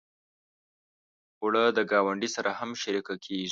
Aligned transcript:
اوړه 1.41 1.63
د 1.77 1.79
ګاونډي 1.91 2.29
سره 2.35 2.49
هم 2.59 2.71
شریکه 2.81 3.15
کېږي 3.25 3.49